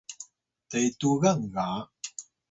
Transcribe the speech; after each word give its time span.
te 0.69 0.81
tugan 0.99 1.39
ga 1.53 1.67